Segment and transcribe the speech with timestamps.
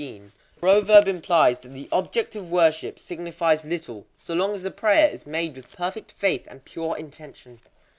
[0.03, 0.21] The
[0.59, 5.27] proverb implies that the object of worship signifies little, so long as the prayer is
[5.27, 7.59] made with perfect faith and pure intention.